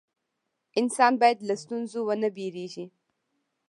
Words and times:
انسان 0.79 1.13
باید 1.21 1.39
له 1.47 1.55
ستونزو 1.63 1.99
ونه 2.07 2.29
ویریږي. 2.35 2.85